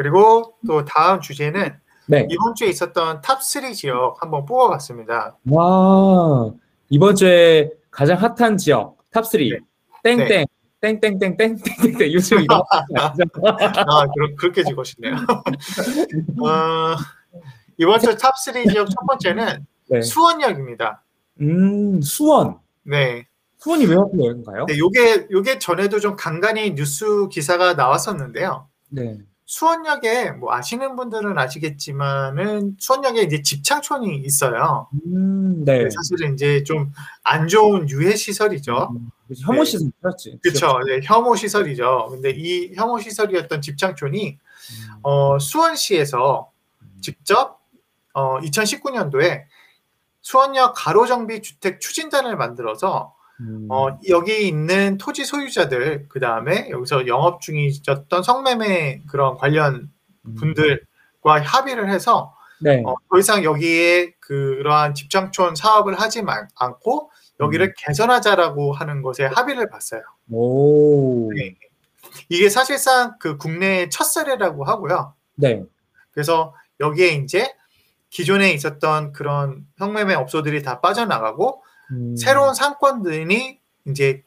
[0.00, 1.74] 그리고 또 다음 주제는
[2.06, 2.26] 네.
[2.30, 5.36] 이번 주에 있었던 top3 지역 한번 뽑아봤습니다.
[5.50, 6.50] 와,
[6.88, 9.60] 이번 주에 가장 핫한 지역 top3
[10.02, 10.16] 네.
[10.16, 10.46] 땡땡
[10.80, 12.64] 땡땡땡땡 땡땡땡 요즘 이거
[12.96, 13.12] 아,
[14.14, 15.12] 그렇, 그렇게 적으시네요.
[16.46, 16.96] 어,
[17.76, 20.00] 이번 주 top3 지역 첫 번째는 네.
[20.00, 21.04] 수원역입니다.
[21.42, 22.58] 음, 수원.
[22.84, 23.26] 네.
[23.58, 24.64] 수원이 왜 하필인가요?
[24.64, 28.66] 네, 요게, 요게 전에도 좀 간간히 뉴스 기사가 나왔었는데요.
[28.88, 29.18] 네.
[29.50, 34.88] 수원역에 뭐 아시는 분들은 아시겠지만은 수원역에 이제 집창촌이 있어요.
[35.06, 35.88] 음, 네.
[35.90, 36.92] 사실은 이제 좀
[37.24, 38.90] 안 좋은 유해 시설이죠.
[38.92, 39.10] 음,
[39.40, 40.38] 혐오 시설 그렇지.
[40.42, 40.78] 그렇죠.
[40.86, 42.08] 네, 혐오 시설이죠.
[42.10, 45.00] 근데 이 혐오 시설이었던 집창촌이 음.
[45.02, 46.50] 어, 수원시에서
[47.00, 47.60] 직접
[48.14, 49.44] 어, 2019년도에
[50.20, 57.40] 수원역 가로정비 주택 추진단을 만들어서 음, 어, 여기 있는 토지 소유자들 그 다음에 여기서 영업
[57.40, 59.90] 중이셨던 성매매 그런 관련
[60.26, 60.34] 음.
[60.34, 62.82] 분들과 합의를 해서 네.
[62.84, 67.10] 어, 더 이상 여기에 그러한 집장촌 사업을 하지 말, 않고
[67.40, 67.72] 여기를 음.
[67.78, 70.02] 개선하자라고 하는 것에 합의를 봤어요.
[70.30, 71.32] 오.
[71.32, 71.54] 네.
[72.28, 75.14] 이게 사실상 그 국내의 첫 사례라고 하고요.
[75.36, 75.62] 네.
[76.12, 77.50] 그래서 여기에 이제
[78.10, 84.22] 기존에 있었던 그런 성매매 업소들이 다 빠져나가고 음, 새로운 상권들이 이제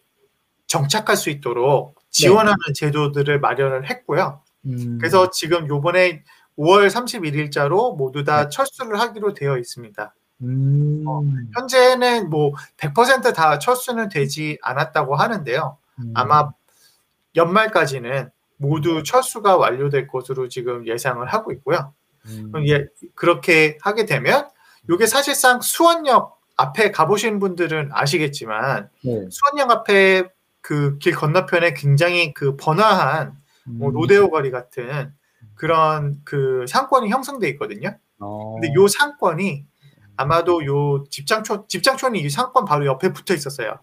[0.67, 4.42] 정착할 수 있도록 지원하는 제도들을 마련을 했고요.
[4.66, 6.23] 음, 그래서 지금 요번에
[6.58, 10.16] 5월 31일자로 모두 다 철수를 하기로 되어 있습니다.
[10.42, 11.23] 음, 어,
[11.55, 15.77] 현재는 뭐 100%다 철수는 되지 않았다고 하는데요.
[16.00, 16.52] 음, 아마
[17.36, 21.94] 연말까지는 모두 철수가 완료될 것으로 지금 예상을 하고 있고요.
[22.67, 24.48] 예, 그렇게 하게 되면
[24.89, 29.28] 이게 사실상 수원역 앞에 가보신 분들은 아시겠지만 네.
[29.30, 30.30] 수원역 앞에
[30.64, 35.14] 그 길 건너편에 굉장히 그 번화한 뭐 음, 로데오 거리 같은
[35.55, 37.97] 그런 그 상권이 형성돼 있거든요.
[38.20, 39.66] 어, 근데 요 상권이
[40.16, 43.77] 아마도 요 집장촌 집장촌이 이 상권 바로 옆에 붙어 있었어요.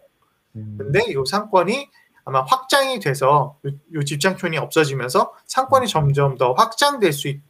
[0.56, 1.88] 음, 근데 요 상권이
[2.24, 7.44] 아마 확장이 돼서 요, 요 집장촌이 없어지면서 상권이 점점 더 확장될 수 있다.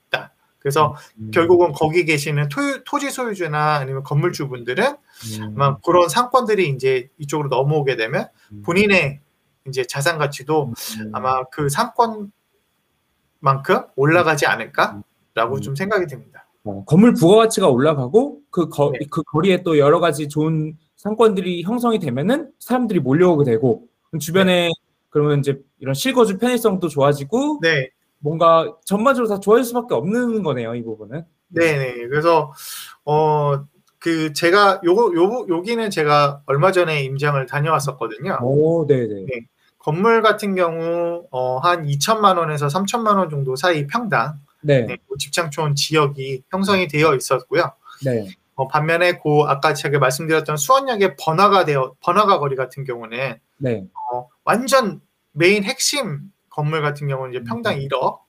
[0.60, 7.08] 그래서 음, 결국은 거기 계시는 토, 토지 소유주나 아니면 건물주분들은 음, 아마 그런 상권들이 이제
[7.18, 9.20] 이쪽으로 넘어오게 되면 음, 본인의
[9.66, 12.30] 이제 자산 가치도 음, 아마 그 상권만큼
[13.96, 15.60] 올라가지 않을까라고 음.
[15.60, 16.46] 좀 생각이 듭니다.
[16.64, 19.06] 어, 건물 부가가치가 올라가고 그, 거, 네.
[19.10, 23.84] 그 거리에 또 여러 가지 좋은 상권들이 형성이 되면은 사람들이 몰려오게 되고
[24.20, 24.70] 주변에
[25.08, 27.88] 그러면 이제 이런 실거주 편의성도 좋아지고 네,
[28.20, 31.24] 뭔가 전반적으로 다 좋아질 수밖에 없는 거네요 이 부분은.
[31.48, 31.94] 네, 네.
[32.06, 32.52] 그래서
[33.04, 33.64] 어
[34.00, 38.38] 그 제가 요거 요 여기는 제가 얼마 전에 임장을 다녀왔었거든요.
[38.42, 39.26] 오, 네네.
[39.26, 39.46] 네.
[39.78, 45.16] 건물 같은 경우 어, 한 2천만 원에서 3천만 원 정도 사이 평당 네, 네, 그
[45.18, 47.72] 집창촌 지역이 형성이 되어 있었고요.
[48.04, 53.84] 네, 어, 반면에 그 아까 제가 말씀드렸던 수원역의 번화가 되어 번화가 거리 같은 경우는 네.
[54.12, 55.00] 어, 완전
[55.32, 56.20] 메인 핵심
[56.60, 58.20] 건물 같은 경우는 이제 평당 1억 어,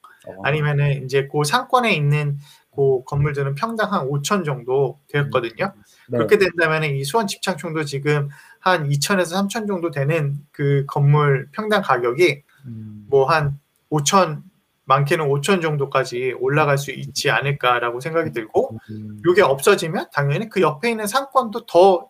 [0.44, 2.38] 아니면은 이제 그 상권에 있는
[2.74, 5.74] 그 건물들은 평당 한 5천 정도 되었거든요.
[6.08, 6.18] 네.
[6.18, 12.44] 그렇게 된다면 이 수원 집창촌도 지금 한 2천에서 3천 정도 되는 그 건물 평당 가격이
[12.68, 13.60] 음, 뭐한
[13.90, 14.44] 5천
[14.86, 20.92] 많게는 5천 정도까지 올라갈 수 있지 않을까라고 생각이 들고 음, 이게 없어지면 당연히 그 옆에
[20.92, 22.10] 있는 상권도 더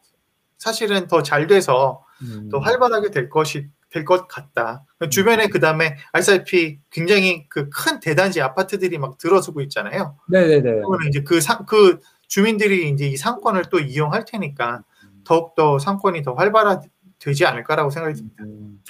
[0.60, 4.86] 사실은 더 잘 돼서 음, 더 활발하게 될 것이 될 것 같다.
[5.10, 10.16] 주변에 그 다음에 알다시피 굉장히 그 큰 대단지 아파트들이 막 들어서고 있잖아요.
[10.30, 10.62] 네네네.
[10.62, 14.84] 그러면 이제 그 상, 그 주민들이 이제 이 상권을 또 이용할 테니까
[15.26, 18.44] 더욱더 상권이 더 활발화되지 않을까라고 생각이 듭니다.
[18.46, 18.82] 음,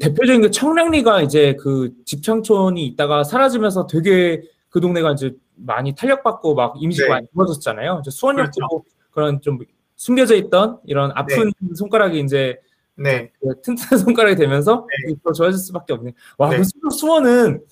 [0.00, 6.74] 대표적인 그 청량리가 이제 그 집창촌이 있다가 사라지면서 되게 그 동네가 이제 많이 탄력받고 막
[6.78, 7.12] 이미지가 네.
[7.14, 8.00] 많이 좋아졌잖아요.
[8.02, 8.84] 이제 수원역도 그렇죠.
[9.10, 9.58] 그런 좀
[9.96, 12.58] 숨겨져 있던 이런 아픈 손가락이 이제
[12.98, 15.14] 네, 그 튼튼한 손가락이 되면서 네.
[15.24, 16.12] 더 좋아질 수밖에 없네.
[16.36, 16.56] 와, 네.
[16.58, 17.62] 그 수- 수원은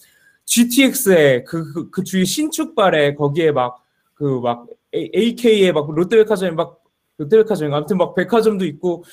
[0.44, 3.82] GTX에 그, 그, 그 주위 신축발에 거기에 막
[4.14, 6.82] 그 막 AK에 막 롯데백화점에 막
[7.18, 9.04] 롯데백화점 아무튼 막 백화점도 있고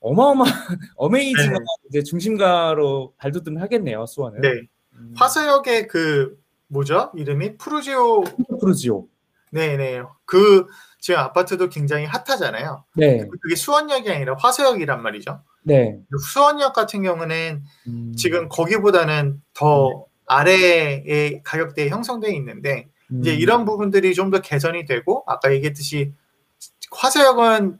[0.00, 0.42] 어마어마
[0.96, 1.58] 어메이징한 네.
[1.88, 4.40] 이제 중심가로 발돋움을 하겠네요 수원은.
[4.40, 4.62] 네.
[4.94, 7.12] 음, 화서역의 그 뭐죠?
[7.14, 7.56] 이름이.
[7.58, 8.24] 프루지오.
[9.52, 10.02] 네, 네.
[10.24, 10.66] 그
[11.00, 12.84] 지금 아파트도 굉장히 핫하잖아요.
[12.96, 15.40] 네, 그게 수원역이 아니라 화서역이란 말이죠.
[15.62, 15.98] 네.
[16.32, 22.88] 수원역 같은 경우는 음, 지금 거기보다는 더 아래의 가격대에 형성되어 있는데
[23.20, 26.12] 이제 음, 이런 부분들이 좀 더 개선이 되고 아까 얘기했듯이
[26.90, 27.78] 화서역은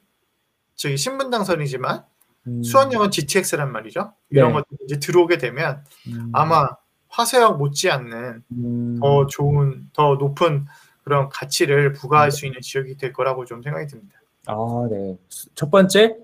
[0.74, 2.04] 저기 신분당선이지만
[2.46, 4.12] 음, 수원역은 GTX란 말이죠.
[4.30, 4.54] 이런 네.
[4.54, 6.68] 것들이 이제 들어오게 되면 음, 아마
[7.08, 10.66] 화서역 못지않는 음, 더 좋은, 더 높은
[11.04, 14.20] 그런 가치를 부과할 수 있는 지역이 될 거라고 좀 생각이 듭니다.
[14.46, 14.54] 아,
[14.90, 15.16] 네.
[15.28, 16.16] 수- 첫 번째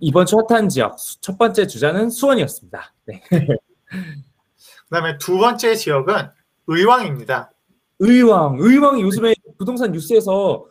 [0.00, 2.94] 이번 주 핫한 지역 수- 첫 번째 주자는 수원이었습니다.
[3.06, 3.22] 네.
[4.88, 6.28] 그다음에 두 번째 지역은
[6.66, 7.50] 의왕입니다.
[8.00, 10.64] 의왕, 의왕이 요즘에 부동산 뉴스에서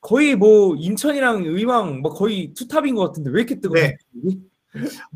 [0.00, 3.92] 거의 뭐 인천이랑 의왕 뭐 거의 투탑인 것 같은데 왜 이렇게 뜨거워요?
[4.12, 4.36] 네.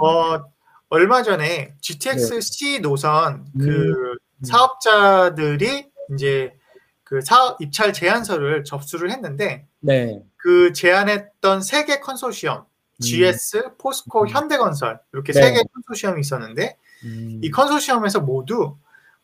[0.02, 0.44] 어,
[0.88, 4.16] 얼마 전에 GTX C 노선 그 음.
[4.42, 6.52] 사업자들이 이제
[7.04, 10.22] 그 사업 입찰 제안서를 접수를 했는데 네.
[10.37, 12.64] 그 제안했던 세 개 컨소시엄
[13.00, 14.29] GS, 포스코, 음.
[14.29, 15.41] 현대건설 이렇게 네.
[15.43, 18.76] 세개 컨소시엄이 있었는데 음, 이 컨소시엄에서 모두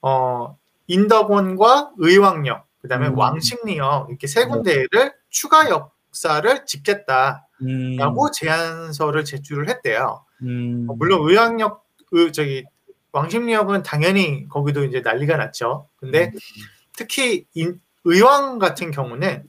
[0.03, 0.57] 어,
[0.87, 3.19] 인덕원과 의왕역 그다음에 음.
[3.19, 4.49] 왕십리역 이렇게 세 네.
[4.49, 10.25] 군데를 추가 역사를 짓겠다라고 음, 제안서를 제출을 했대요.
[10.43, 12.65] 음, 어, 물론 의왕역 의, 저기
[13.13, 15.89] 왕십리역은 당연히 거기도 이제 난리가 났죠.
[15.97, 16.33] 근데
[16.97, 19.49] 특히 인- 의왕 같은 경우는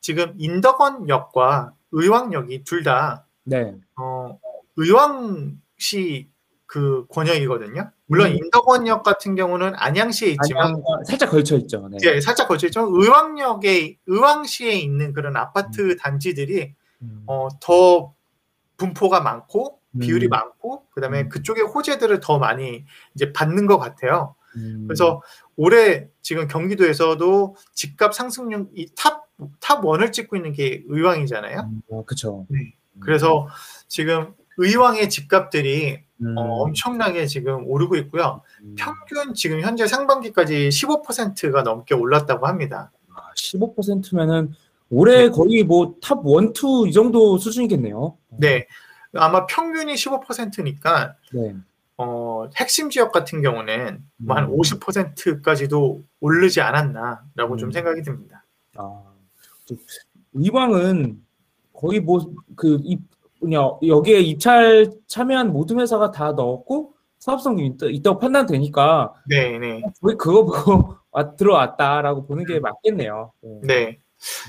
[0.00, 3.74] 지금 인덕원역과 의왕역이 둘 다 네.
[3.96, 4.38] 어,
[4.76, 6.28] 의왕시
[6.66, 7.90] 그 권역이거든요.
[8.06, 8.36] 물론 음.
[8.36, 11.88] 인덕원역 같은 경우는 안양시에 있지만 안양과 살짝 걸쳐 있죠.
[11.88, 11.98] 네.
[12.02, 18.14] 예, 살짝 걸쳐 있지만 의왕역에 의왕시에 있는 그런 아파트 단지들이 음, 어, 더
[18.76, 20.30] 분포가 많고 비율이 음.
[20.30, 21.28] 많고 그다음에 음.
[21.28, 22.84] 그쪽의 호재들을 더 많이
[23.14, 24.34] 이제 받는 것 같아요.
[24.56, 25.22] 음, 그래서
[25.56, 31.60] 올해 지금 경기도에서도 집값 상승률 이탑탑 원을 찍고 있는 게 의왕이잖아요.
[31.60, 32.46] 음, 아, 그쵸.
[32.48, 32.74] 네.
[33.00, 33.48] 그래서
[33.88, 38.40] 지금 의왕의 집값들이 음, 어, 엄청나게 지금 오르고 있고요.
[38.62, 42.90] 음, 평균 지금 현재 상반기까지 15%가 넘게 올랐다고 합니다.
[43.36, 44.52] 15%면은
[44.88, 45.28] 올해 네.
[45.28, 48.16] 거의 뭐 top 1, 2 이 정도 수준이겠네요.
[48.38, 48.66] 네.
[49.14, 51.54] 아마 평균이 15%니까 네.
[51.98, 54.56] 어, 핵심 지역 같은 경우는 뭐한 음.
[54.58, 57.72] 50%까지도 오르지 않았나라고 좀 음.
[57.72, 58.44] 생각이 듭니다.
[58.76, 59.02] 아,
[59.66, 59.74] 저-
[60.34, 61.22] 의왕은
[61.76, 62.78] 거의 뭐그
[63.40, 69.82] 뭐냐 여기에 입찰 참여한 모든 회사가 다 넣었고 사업성이 있다, 있다고 판단되니까 네, 네.
[70.00, 73.32] 거의 그거 보고 와- 들어왔다라고 보는 게 맞겠네요.
[73.42, 73.60] 네.
[73.62, 73.98] 네.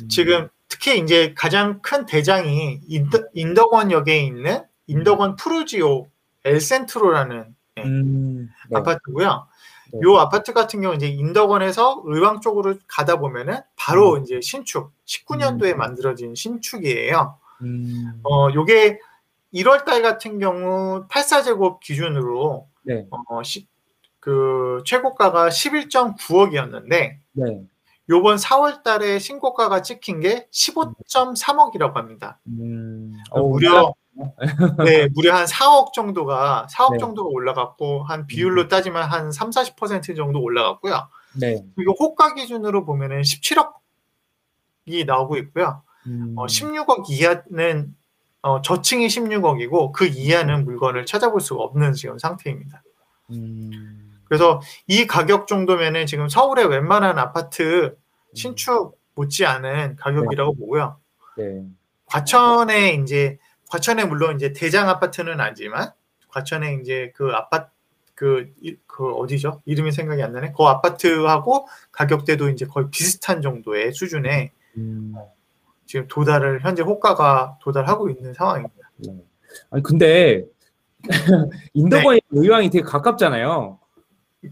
[0.01, 0.07] 음.
[0.09, 6.07] 지금 특히 이제 가장 큰 대장이 인더, 인덕원역에 있는 인덕원 푸르지오
[6.45, 8.77] 엘센트로라는 음, 네.
[8.77, 9.47] 아파트고요.
[9.93, 9.99] 네.
[10.03, 14.23] 요 아파트 같은 경우 이제 인덕원에서 의왕 쪽으로 가다 보면은 바로 음.
[14.23, 17.37] 이제 신축 19년도에 만들어진 신축이에요.
[17.61, 18.99] 음, 어 요게
[19.53, 23.67] 1월 달 같은 경우 84제곱 기준으로 네, 어, 시,
[24.19, 27.61] 그 최고가가 11.9억이었는데 네.
[28.09, 32.39] 요번 4월 달에 신고가가 찍힌 게 15.3억이라고 합니다.
[32.47, 33.93] 음, 어, 어, 무려
[34.83, 36.97] 네, 무려 한 4억 정도가 4억 네.
[36.97, 41.07] 정도가 올라갔고 한 비율로 따지면 한 3, 40% 정도 올라갔고요.
[41.39, 41.63] 네.
[41.75, 45.81] 그리고 호가 기준으로 보면은 17억이 나오고 있고요.
[46.07, 47.95] 음, 어, 16억 이하는
[48.41, 52.81] 어, 저층이 16억이고 그 이하는 물건을 찾아볼 수가 없는 지금 상태입니다.
[53.31, 57.97] 음, 그래서 이 가격 정도면은 지금 서울의 웬만한 아파트
[58.33, 60.97] 신축 못지않은 가격이라고 보고요.
[61.37, 61.65] 네.
[62.05, 63.37] 과천에 이제
[63.69, 65.91] 과천에 물론 이제 대장 아파트는 아니지만
[66.29, 67.69] 과천에 이제 그 아파트
[68.15, 69.61] 그, 이- 그 어디죠?
[69.65, 70.53] 이름이 생각이 안 나네.
[70.57, 75.13] 그 아파트하고 가격대도 이제 거의 비슷한 정도의 수준에 음,
[75.85, 78.89] 지금 도달을 현재 호가가 도달하고 있는 상황입니다.
[78.97, 79.23] 네.
[79.69, 80.45] 아니 근데
[81.73, 83.79] 인덕원 의왕이 되게 가깝잖아요.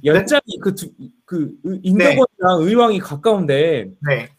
[0.04, 0.88] 연장이 그그
[1.26, 4.30] 그 의- 인덕원이랑 의왕이 가까운데 네,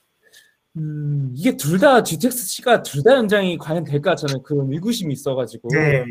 [0.77, 6.05] 음, 이게 둘 다 GTX-C가 둘 다 연장이 과연 될까 저는 그런 의구심이 있어가지고 네,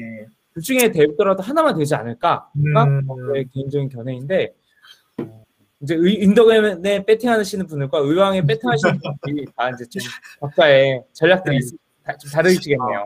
[0.53, 2.50] 둘 중에 되더라도 하나만 되지 않을까?
[2.57, 4.53] 음, 저의 개인적인 견해인데
[5.22, 5.43] 어,
[5.81, 10.01] 이제 의, 인덕원에 배팅하시는 분들과 의왕에 배팅하시는 분들이 다 이제 좀
[10.41, 13.05] 각자의 전략들이 있, 다, 좀 다르시겠네요.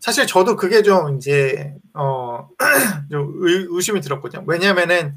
[0.00, 2.48] 사실 저도 그게 좀 이제 어,
[3.10, 4.44] 좀 의, 의심이 들었거든요.
[4.46, 5.14] 왜냐하면은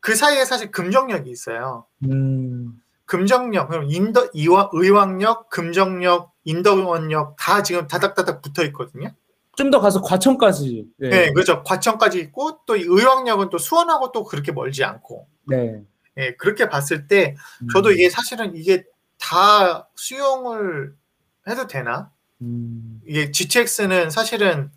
[0.00, 1.84] 그 사이에 사실 금정역이 있어요.
[2.04, 9.10] 음, 금정역, 그럼 인더 이와 의왕역, 금정역, 인덕원역 다 지금 다닥다닥 붙어 있거든요.
[9.56, 10.86] 좀 더 가서 과천까지.
[10.98, 11.08] 네.
[11.08, 11.64] 네, 그렇죠.
[11.64, 15.26] 과천까지 있고 또이 의왕역은 또 수원하고 또 그렇게 멀지 않고.
[15.48, 15.82] 네.
[16.18, 18.84] 예, 그렇게 봤을 때 음, 저도 이게 사실은 이게
[19.18, 20.94] 다 수용을
[21.48, 22.12] 해도 되나?
[22.42, 24.70] 음, 이게 GTX는 사실은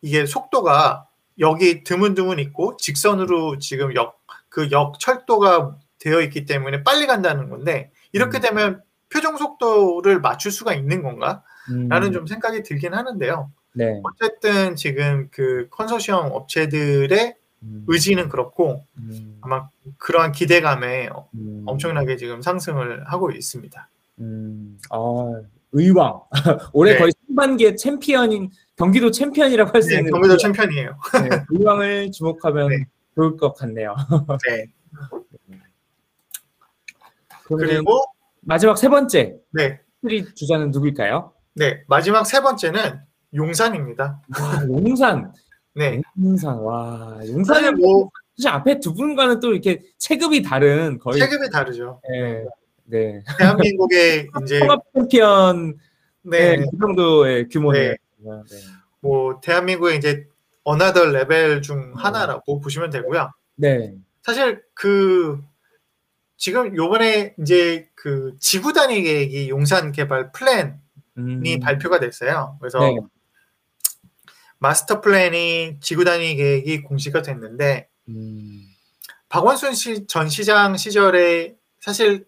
[0.00, 1.08] 이게 속도가
[1.40, 4.22] 여기 드문드문 있고 직선으로 지금 역
[4.52, 8.40] 그 역 철도가 되어 있기 때문에 빨리 간다는 건데 이렇게 음.
[8.40, 11.42] 되면 표정 속도를 맞출 수가 있는 건가?
[11.70, 13.50] 음, 라는 좀 생각이 들긴 하는데요.
[13.74, 14.00] 네.
[14.02, 19.68] 어쨌든 지금 그 컨소시엄 업체들의 음, 의지는 그렇고 음, 아마
[19.98, 23.88] 그러한 기대감에 음, 엄청나게 지금 상승을 하고 있습니다.
[24.18, 24.96] 음, 아,
[25.70, 26.20] 의왕.
[26.72, 26.98] 올해 네.
[26.98, 30.96] 거의 상반기에 챔피언인 경기도 챔피언이라고 할수 네, 있는 경기도 챔피언이에요.
[31.22, 32.86] 네, 의왕을 주목하면 네.
[33.14, 33.94] 좋을 것 같네요.
[34.48, 34.66] 네.
[37.44, 38.04] 그리고
[38.40, 41.32] 마지막 세 번째 네, 트리 주자는 누굴까요?
[41.54, 43.00] 네 마지막 세 번째는
[43.34, 44.20] 용산입니다.
[44.40, 45.32] 와, 용산.
[45.74, 46.58] 네, 용산.
[46.58, 52.00] 와, 용산은 뭐 사실 앞에 두 분과는 또 이렇게 체급이 다른 거의 체급이 다르죠.
[52.10, 52.44] 네.
[52.84, 53.22] 네.
[53.38, 55.78] 대한민국의 이제 통합 챔피언
[56.22, 57.92] 네, 네, 그 정도의 규모네요.
[57.92, 57.96] 네.
[59.00, 60.26] 뭐 대한민국의 이제
[60.64, 63.30] another level 중 하나라고 보시면 되고요.
[63.56, 63.94] 네.
[64.22, 65.40] 사실 그
[66.42, 70.74] 지금 요번에 이제 그 지구 단위 계획이 용산 개발 플랜이
[71.18, 72.56] 음, 발표가 됐어요.
[72.60, 72.96] 그래서 네.
[74.58, 78.60] 마스터 플랜이 지구 단위 계획이 공시가 됐는데 음,
[79.28, 82.26] 박원순 시, 전 시장 시절에 사실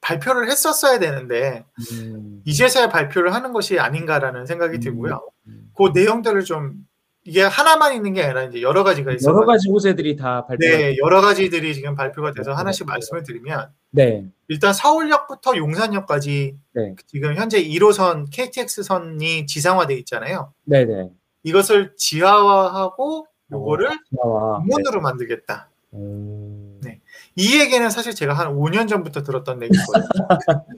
[0.00, 4.80] 발표를 했었어야 되는데 음, 이제서야 발표를 하는 것이 아닌가라는 생각이 음.
[4.80, 5.28] 들고요.
[5.48, 5.72] 음.
[5.76, 6.86] 그 내용들을 좀
[7.24, 9.34] 이게 하나만 있는 게 아니라 이제 여러 가지가 있어요.
[9.34, 10.66] 여러 가지 호재들이 다 발표.
[10.66, 12.92] 네, 여러 가지들이 지금 발표가 돼서 네, 하나씩 네.
[12.92, 14.26] 말씀을 드리면 네.
[14.48, 16.94] 일단 서울역부터 용산역까지 네.
[17.06, 20.52] 지금 현재 1호선 KTX선이 지상화돼 있잖아요.
[20.64, 21.10] 네, 네.
[21.44, 24.58] 이것을 지하화하고 요거를 와.
[24.58, 25.70] 공원으로 만들겠다.
[25.94, 27.00] 음, 네.
[27.36, 30.04] 이 얘기는 사실 제가 한 5년 전부터 들었던 얘기거든요.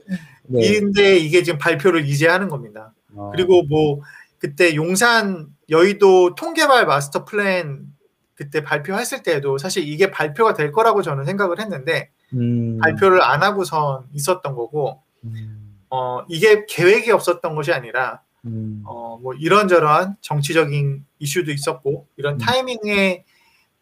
[0.47, 0.79] 네.
[0.79, 2.93] 근데 이게 지금 발표를 이제 하는 겁니다.
[3.15, 4.01] 어, 그리고 뭐
[4.39, 7.87] 그때 용산 여의도 통개발 마스터 플랜
[8.35, 14.07] 그때 발표했을 때에도 사실 이게 발표가 될 거라고 저는 생각을 했는데 음, 발표를 안 하고선
[14.13, 22.07] 있었던 거고 음, 어 이게 계획이 없었던 것이 아니라 음, 어뭐 이런저런 정치적인 이슈도 있었고
[22.15, 22.37] 이런 음.
[22.37, 23.25] 타이밍에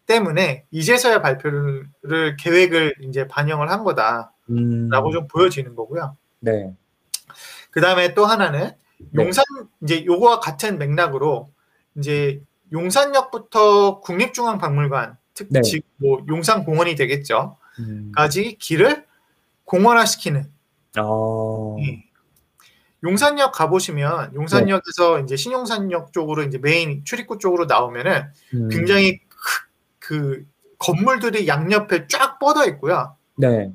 [0.06, 1.88] 때문에 이제서야 발표를
[2.38, 6.16] 계획을 이제 반영을 한 거다라고 음, 좀 보여지는 거고요.
[6.40, 6.72] 네.
[7.70, 8.76] 그 다음에 또 하나는 네.
[9.14, 9.44] 용산
[9.82, 11.50] 이제 요거와 같은 맥락으로
[11.96, 12.40] 이제
[12.72, 15.60] 용산역부터 국립중앙박물관 특 네.
[15.62, 17.56] 즉뭐 용산공원이 되겠죠.
[17.78, 19.04] 음, 까지 길을
[19.64, 20.50] 공원화시키는
[20.98, 22.04] 어, 예.
[23.04, 28.24] 용산역 가보시면 용산역에서 이제 신용산역 쪽으로 이제 메인 출입구 쪽으로 나오면은
[28.54, 29.66] 음, 굉장히 크-
[29.98, 30.46] 그
[30.78, 33.14] 건물들이 양옆에 쫙 뻗어 있고요.
[33.36, 33.72] 네.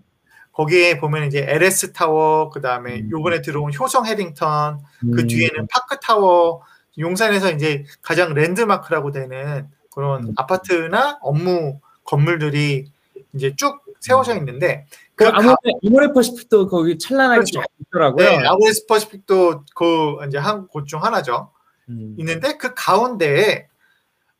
[0.51, 3.09] 거기에 보면 이제 LS 타워, 그 다음에 음.
[3.11, 6.61] 요번에 들어온 효성 해링턴, 그 음, 뒤에는 파크 타워,
[6.97, 10.33] 용산에서 이제 가장 랜드마크라고 되는 그런 음.
[10.35, 12.91] 아파트나 업무 건물들이
[13.33, 15.55] 이제 쭉 세워져 있는데 그그 가- 아모레
[15.87, 17.59] 아모레 퍼시픽도 거기 찬란하게 그렇죠.
[17.61, 18.25] 쫙 있더라고요.
[18.25, 21.51] 네, 아모레 퍼시픽도 그 이제 한 곳 중 하나죠.
[21.89, 23.67] 음, 있는데 그 가운데에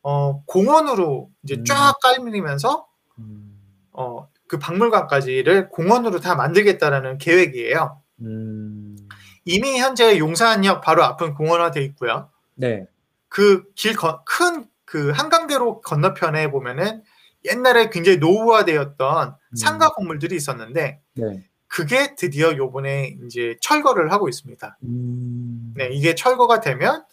[0.03, 1.65] 어 공원으로 이제 음.
[1.65, 2.87] 쫙 깔리면서
[3.19, 3.59] 음,
[3.93, 8.01] 어 그 박물관까지를 공원으로 다 만들겠다라는 계획이에요.
[8.19, 8.97] 음,
[9.45, 12.29] 이미 현재 용산역 바로 앞은 공원화돼 있고요.
[12.55, 12.85] 네.
[13.29, 17.01] 그 길 큰 그 한강대로 건너편에 보면은
[17.45, 19.55] 옛날에 굉장히 노후화되었던 음.
[19.55, 21.45] 상가 건물들이 있었는데 네.
[21.67, 24.77] 그게 드디어 요번에 이제 철거를 하고 있습니다.
[24.83, 27.05] 음, 네, 이게 철거가 되면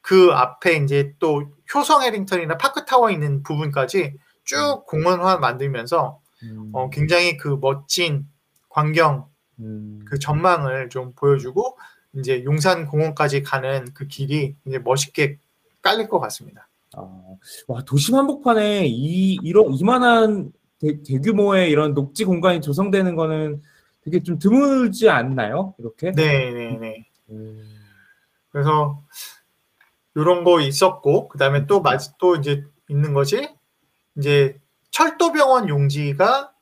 [0.00, 1.42] 그 앞에 이제 또
[1.74, 6.20] 효성 해링턴이나 파크타워 있는 부분까지 쭉 공원화 만들면서
[6.50, 8.26] 음, 어, 굉장히 그 멋진
[8.68, 9.28] 광경
[9.60, 11.78] 음, 그 전망을 좀 보여주고
[12.14, 15.38] 이제 용산 공원까지 가는 그 길이 이제 멋있게
[15.82, 16.68] 깔릴 것 같습니다.
[16.96, 17.08] 아,
[17.66, 23.62] 와 도심 한복판에 이 이런 이만한 대, 대규모의 이런 녹지 공간이 조성되는 거는
[24.02, 25.74] 되게 좀 드물지 않나요?
[25.78, 26.12] 이렇게?
[26.12, 27.06] 네, 네, 네.
[27.30, 27.62] 음,
[28.50, 29.02] 그래서
[30.14, 33.48] 이런 거 있었고 그다음에 또 마지 또 이제 있는 것이
[34.16, 34.60] 이제
[34.94, 36.52] 철도병원 용지가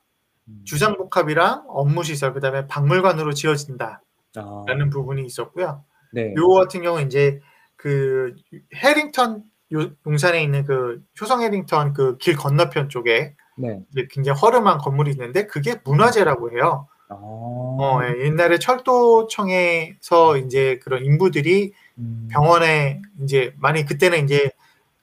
[0.47, 0.61] 음.
[0.65, 3.99] 주상복합이랑 업무시설 그다음에 박물관으로 지어진다라는
[4.37, 5.83] 아, 부분이 있었고요.
[6.11, 6.33] 네.
[6.35, 7.39] 요 같은 경우 는 이제
[7.75, 8.33] 그
[8.73, 13.79] 해링턴 요- 용산에 있는 그 효성 해링턴 그 길 건너편 쪽에 네.
[14.09, 16.87] 굉장히 허름한 건물이 있는데 그게 문화재라고 해요.
[17.09, 24.49] 아, 어, 예, 옛날에 철도청에서 이제 그런 인부들이 음, 병원에 이제 많이 그때는 이제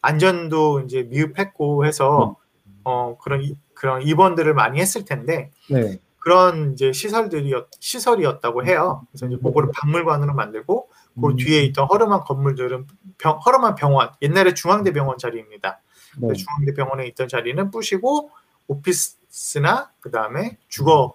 [0.03, 2.37] 안전도 이제 미흡했고 해서
[2.85, 5.99] 어 그런 이- 그런 입원들을 많이 했을 텐데 네.
[6.19, 9.07] 그런 이제 시설들이었 시설이었다고 해요.
[9.11, 10.89] 그래서 이제 그거를 박물관으로 만들고
[11.21, 12.87] 그 음, 뒤에 있던 허름한 건물들은
[13.19, 15.81] 병, 허름한 병원 옛날에 중앙대 병원 자리입니다.
[16.19, 16.29] 네.
[16.29, 18.31] 그 중앙대 병원에 있던 자리는 부시고
[18.69, 21.15] 오피스나 그 다음에 주거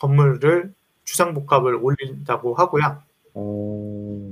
[0.00, 0.72] 건물을
[1.04, 3.02] 주상복합을 올린다고 하고요.
[3.34, 4.28] 어,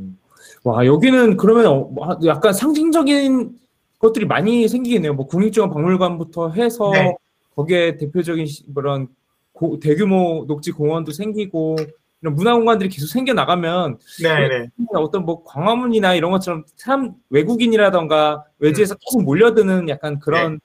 [0.65, 3.59] 와 여기는 그러면 어, 아, 약간 상징적인
[3.99, 5.15] 것들이 많이 생기겠네요.
[5.15, 7.17] 뭐 국립중앙박물관부터 해서 네.
[7.55, 9.09] 거기에 대표적인 시- 그런
[9.53, 11.77] 고- 대규모 녹지 공원도 생기고
[12.21, 14.69] 이런 문화 공간들이 계속 생겨 나가면 네네.
[14.95, 20.61] 어떤 뭐 광화문이나 이런 것처럼 사람 외국인이라던가 외지에서 계속 몰려드는 약간 그런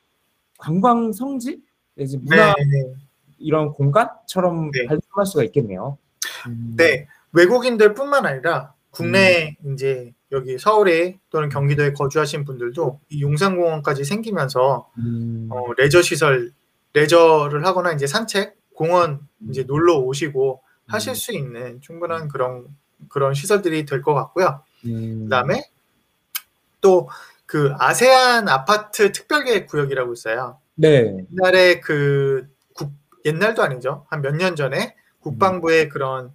[0.57, 1.59] 관광 성지
[1.95, 2.93] 내지 문화 네.
[3.39, 4.85] 이런 공간처럼 네.
[4.87, 5.97] 발전할 수가 있겠네요.
[6.47, 6.73] 음.
[6.77, 7.07] 네.
[7.31, 15.47] 외국인들뿐만 아니라 국내 이제 여기 서울에 또는 경기도에 거주하신 분들도 이 용산공원까지 생기면서 음.
[15.51, 16.51] 어, 레저 시설
[16.93, 21.15] 레저를 하거나 이제 산책 공원 이제 놀러 오시고 하실 음.
[21.15, 22.67] 수 있는 충분한 그런
[23.09, 24.61] 그런 시설들이 될 것 같고요.
[24.85, 25.23] 음.
[25.25, 25.63] 그다음에
[26.81, 27.07] 또
[27.45, 30.57] 그 아세안 아파트 특별계획 구역이라고 있어요.
[30.75, 31.17] 네.
[31.33, 32.93] 옛날에 그 국,
[33.25, 34.05] 옛날도 아니죠.
[34.09, 36.31] 한 몇 년 전에 국방부의 그런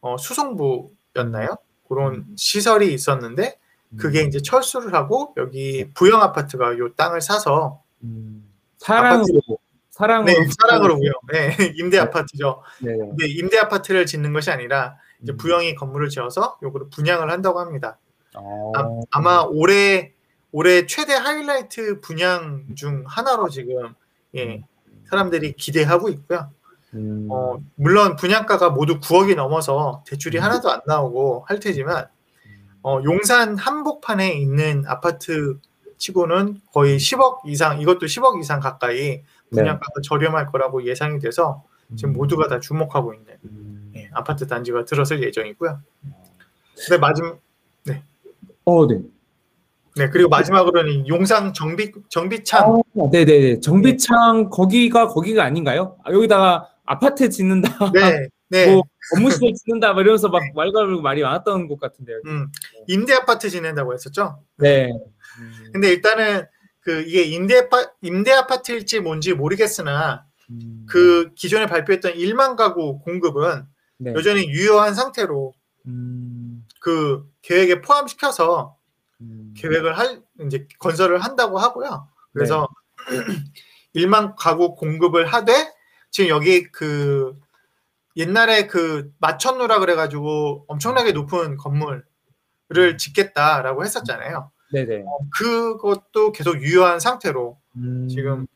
[0.00, 1.56] 어, 수송부였나요?
[1.88, 3.58] 그런 시설이 있었는데
[3.96, 8.50] 그게 이제 철수를 하고 여기 부영 아파트가 요 땅을 사서 음.
[8.78, 9.40] 사랑으로
[9.90, 11.12] 사랑으로 네, 사랑으로고요.
[11.32, 12.62] 네, 임대 아파트죠.
[12.82, 12.96] 네.
[12.96, 15.36] 근데 임대 아파트를 짓는 것이 아니라 이제 음.
[15.38, 17.98] 부영이 건물을 지어서 요거를 분양을 한다고 합니다.
[18.34, 18.72] 어.
[19.10, 20.12] 아, 마 올해
[20.52, 23.94] 올해 최대 하이라이트 분양 중 하나로 지금
[24.36, 24.62] 예,
[25.08, 26.50] 사람들이 기대하고 있고요.
[26.94, 27.28] 음.
[27.30, 30.42] 어, 물론 분양가가 모두 9억이 넘어서 대출이 음.
[30.42, 32.06] 하나도 안 나오고 할 테지만
[32.82, 35.58] 어, 용산 한복판에 있는 아파트
[35.98, 39.22] 치고는 거의 10억 이상 이것도 10억 이상 가까이 네.
[39.50, 41.64] 분양가가 저렴할 거라고 예상이 돼서
[41.96, 43.92] 지금 모두가 다 주목하고 있는 음.
[43.96, 45.80] 예, 아파트 단지가 들어설 예정이고요.
[46.90, 47.38] 네, 마지막
[48.64, 49.00] 어, 네.
[49.96, 53.60] 네 그리고 마지막으로는 용산 정비 정비창 아, 네네.
[53.60, 55.96] 정비창 거기가 거기가 아닌가요?
[56.04, 58.72] 아, 여기다가 아파트 짓는다, 네, 네.
[58.72, 58.82] 뭐
[59.14, 62.20] 업무시설 짓는다, 뭐 이러면서 막 말걸고 말이 많았던 곳 같은데요.
[62.26, 62.48] 음,
[62.86, 64.42] 임대 아파트 지낸다고 했었죠.
[64.56, 64.90] 네.
[65.72, 66.46] 근데 일단은
[66.80, 70.86] 그 이게 임대 아파, 임대 아파트일지 뭔지 모르겠으나 음.
[70.88, 73.64] 그 기존에 발표했던 1만 가구 공급은
[73.98, 74.12] 네.
[74.14, 75.52] 여전히 유효한 상태로
[75.86, 76.64] 음.
[76.80, 78.76] 그 계획에 포함시켜서
[79.20, 79.54] 음.
[79.56, 82.08] 계획을 할 이제 건설을 한다고 하고요.
[82.32, 82.68] 그래서
[83.94, 85.72] 1만 가구 공급을 하되
[86.10, 87.38] 지금 여기 그
[88.16, 94.50] 옛날에 그 마천루라 그래가지고 엄청나게 높은 건물을 짓겠다라고 했었잖아요.
[94.72, 95.04] 네네.
[95.36, 98.08] 그것도 계속 유효한 상태로 음.
[98.08, 98.46] 지금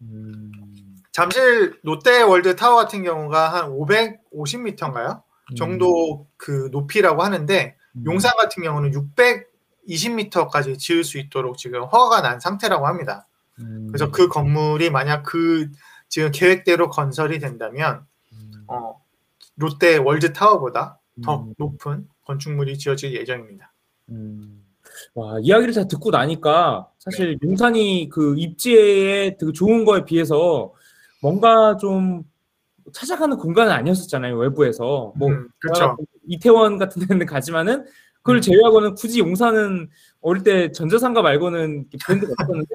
[0.00, 0.52] 음.
[1.12, 5.22] 잠실 롯데월드 타워 같은 경우가 한 550m인가요?
[5.56, 8.04] 정도 그 높이라고 하는데 음.
[8.06, 8.92] 용산 같은 경우는
[9.86, 13.28] 620m까지 지을 수 있도록 지금 허가가 난 상태라고 합니다.
[13.60, 13.86] 음.
[13.88, 15.70] 그래서 그 건물이 만약 그
[16.08, 18.64] 지금 계획대로 건설이 된다면 음.
[18.68, 19.00] 어,
[19.56, 21.54] 롯데 월드 타워보다 더 음.
[21.58, 23.72] 높은 건축물이 지어질 예정입니다.
[24.10, 24.64] 음.
[25.14, 30.72] 와, 이야기를 다 듣고 나니까 사실 용산이 그 입지에 되게 좋은 거에 비해서
[31.20, 32.24] 뭔가 좀
[32.92, 35.12] 찾아가는 공간은 아니었었잖아요, 외부에서.
[35.16, 35.96] 뭐, 음, 그렇죠.
[36.26, 37.86] 이태원 같은 데는 가지만은
[38.16, 38.40] 그걸 음.
[38.40, 39.88] 제외하고는 굳이 용산은
[40.20, 42.74] 어릴 때 전자상가 말고는 브랜드가 없었는데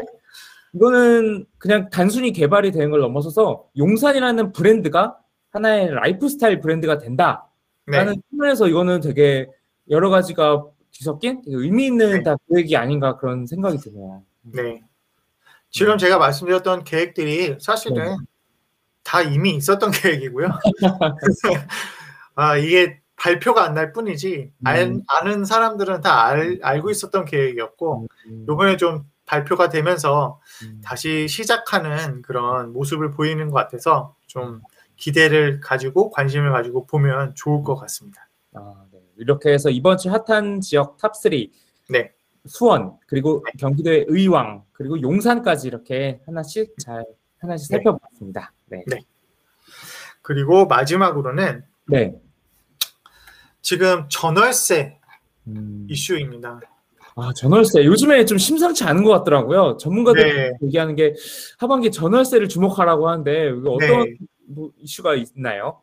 [0.74, 5.18] 이거는 그냥 단순히 개발이 되는 걸 넘어서서 용산이라는 브랜드가
[5.52, 7.48] 하나의 라이프 스타일 브랜드가 된다
[7.86, 9.48] 라는 네, 측면에서 이거는 되게
[9.90, 12.24] 여러 가지가 뒤섞인 의미 있는 네.
[12.24, 14.24] 다 계획이 아닌가 그런 생각이 드네요.
[14.42, 14.82] 네.
[15.70, 18.16] 지금 제가 말씀드렸던 계획들이 사실은 네.
[19.04, 20.50] 다 이미 있었던 계획이고요.
[22.36, 25.02] 아 이게 발표가 안 날 뿐이지 알, 음.
[25.08, 30.82] 아는 사람들은 다 알, 알고 있었던 계획이었고 음, 이번에 좀 발표가 되면서 음.
[30.84, 34.62] 다시 시작하는 그런 모습을 보이는 것 같아서 좀
[34.96, 38.28] 기대를 가지고 관심을 가지고 보면 좋을 것 같습니다.
[38.54, 39.00] 아, 네.
[39.18, 41.32] 이렇게 해서 이번 주 핫한 지역 top 3
[41.90, 42.12] 네.
[42.46, 47.06] 수원 그리고 경기도의 의왕 그리고 용산까지 이렇게 하나씩 잘
[47.40, 47.76] 하나씩 네.
[47.76, 48.54] 살펴봤습니다.
[48.68, 48.84] 네.
[48.88, 49.02] 네.
[50.22, 52.16] 그리고 마지막으로는 네.
[53.62, 55.00] 지금 전월세
[55.48, 55.86] 음.
[55.90, 56.62] 이슈입니다.
[57.20, 57.84] 아, 전월세.
[57.84, 59.78] 요즘에 좀 심상치 않은 것 같더라고요.
[59.78, 60.52] 전문가들이 네.
[60.62, 61.16] 얘기하는 게
[61.58, 64.16] 하반기 전월세를 주목하라고 하는데 이거 어떤 네.
[64.48, 65.82] 뭐 이슈가 있나요?